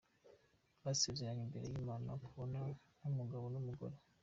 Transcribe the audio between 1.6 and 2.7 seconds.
y'Imana kubana